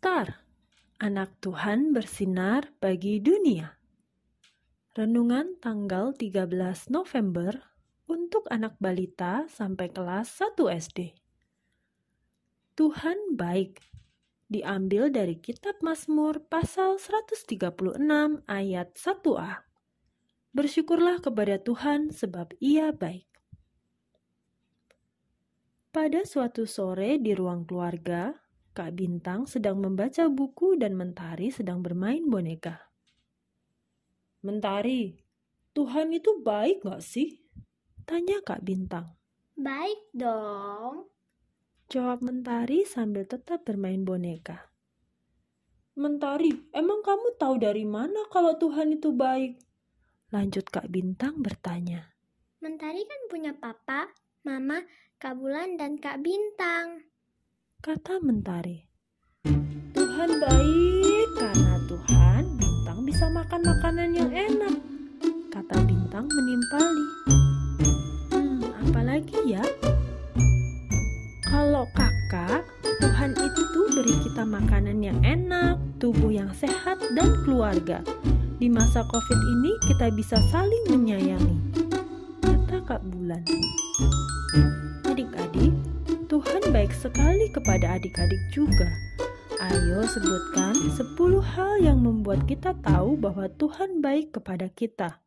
Star, 0.00 0.48
anak 0.96 1.44
Tuhan 1.44 1.92
bersinar 1.92 2.72
bagi 2.80 3.20
dunia. 3.20 3.76
Renungan 4.96 5.60
tanggal 5.60 6.16
13 6.16 6.48
November 6.88 7.68
untuk 8.08 8.48
anak 8.48 8.80
balita 8.80 9.44
sampai 9.52 9.92
kelas 9.92 10.32
1 10.40 10.56
SD. 10.56 11.12
Tuhan 12.80 13.36
baik. 13.36 13.92
Diambil 14.48 15.12
dari 15.12 15.36
kitab 15.36 15.76
Mazmur 15.84 16.48
pasal 16.48 16.96
136 16.96 17.60
ayat 18.48 18.88
1a. 18.96 19.52
Bersyukurlah 20.56 21.20
kepada 21.20 21.60
Tuhan 21.60 22.08
sebab 22.08 22.56
ia 22.56 22.88
baik. 22.88 23.28
Pada 25.92 26.24
suatu 26.24 26.64
sore 26.64 27.20
di 27.20 27.36
ruang 27.36 27.68
keluarga, 27.68 28.48
Kak 28.70 28.94
Bintang 28.94 29.50
sedang 29.50 29.82
membaca 29.82 30.30
buku 30.30 30.78
dan 30.78 30.94
Mentari 30.94 31.50
sedang 31.50 31.82
bermain 31.82 32.22
boneka. 32.22 32.78
Mentari, 34.46 35.18
Tuhan 35.74 36.14
itu 36.14 36.38
baik 36.38 36.86
gak 36.86 37.02
sih? 37.02 37.42
Tanya 38.06 38.38
Kak 38.46 38.62
Bintang. 38.62 39.18
Baik 39.58 39.98
dong. 40.14 41.10
Jawab 41.90 42.22
Mentari 42.22 42.86
sambil 42.86 43.26
tetap 43.26 43.66
bermain 43.66 44.06
boneka. 44.06 44.70
Mentari, 45.98 46.54
emang 46.70 47.02
kamu 47.02 47.34
tahu 47.42 47.58
dari 47.58 47.82
mana 47.82 48.22
kalau 48.30 48.54
Tuhan 48.54 48.94
itu 48.94 49.10
baik? 49.10 49.58
Lanjut 50.30 50.70
Kak 50.70 50.86
Bintang 50.86 51.42
bertanya. 51.42 52.14
Mentari 52.62 53.02
kan 53.02 53.20
punya 53.26 53.50
papa, 53.50 54.14
mama, 54.46 54.86
Kak 55.18 55.34
Bulan, 55.34 55.74
dan 55.74 55.98
Kak 55.98 56.22
Bintang 56.22 57.09
kata 57.80 58.20
Mentari. 58.20 58.84
Tuhan 59.96 60.30
baik 60.36 61.28
karena 61.40 61.74
Tuhan 61.88 62.44
Bintang 62.60 63.00
bisa 63.08 63.24
makan 63.32 63.60
makanan 63.64 64.10
yang 64.12 64.28
enak, 64.28 64.76
kata 65.48 65.80
Bintang 65.88 66.28
menimpali. 66.28 67.06
Hmm, 68.36 68.60
apalagi 68.84 69.56
ya? 69.56 69.64
Kalau 71.48 71.88
kakak, 71.96 72.68
Tuhan 73.00 73.32
itu 73.32 73.80
beri 73.96 74.14
kita 74.28 74.44
makanan 74.44 75.00
yang 75.00 75.16
enak, 75.24 75.80
tubuh 75.96 76.28
yang 76.28 76.52
sehat, 76.52 77.00
dan 77.16 77.32
keluarga. 77.48 78.04
Di 78.60 78.68
masa 78.68 79.00
COVID 79.08 79.40
ini 79.56 79.72
kita 79.88 80.12
bisa 80.12 80.36
saling 80.52 80.84
menyayangi, 80.92 81.56
kata 82.44 82.84
Kak 82.84 83.00
Bulan. 83.08 83.40
Adik-adik, 85.08 85.72
Tuhan 86.30 86.62
baik 86.70 86.94
sekali 86.94 87.50
kepada 87.50 87.98
adik-adik 87.98 88.38
juga. 88.54 88.86
Ayo 89.58 90.06
sebutkan 90.06 90.78
10 90.78 91.18
hal 91.42 91.82
yang 91.82 92.06
membuat 92.06 92.46
kita 92.46 92.70
tahu 92.86 93.18
bahwa 93.18 93.50
Tuhan 93.50 93.98
baik 93.98 94.38
kepada 94.38 94.70
kita. 94.70 95.18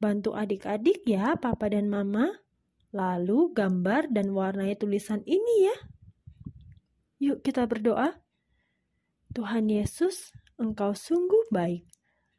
Bantu 0.00 0.32
adik-adik 0.32 1.04
ya, 1.04 1.36
papa 1.36 1.68
dan 1.68 1.92
mama. 1.92 2.32
Lalu 2.96 3.52
gambar 3.52 4.08
dan 4.08 4.32
warnai 4.32 4.72
tulisan 4.72 5.20
ini 5.28 5.68
ya. 5.68 5.76
Yuk 7.20 7.44
kita 7.44 7.68
berdoa. 7.68 8.24
Tuhan 9.36 9.68
Yesus, 9.68 10.32
Engkau 10.56 10.96
sungguh 10.96 11.52
baik. 11.52 11.84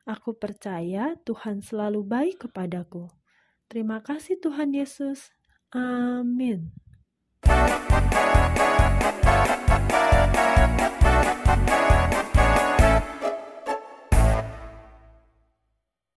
Aku 0.09 0.33
percaya 0.33 1.13
Tuhan 1.29 1.61
selalu 1.61 2.09
baik 2.09 2.49
kepadaku. 2.49 3.05
Terima 3.69 4.01
kasih 4.01 4.41
Tuhan 4.41 4.73
Yesus. 4.73 5.29
Amin. 5.69 6.73